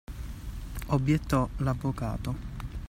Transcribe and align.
Obbiettò 0.87 1.47
l'avvocato. 1.57 2.33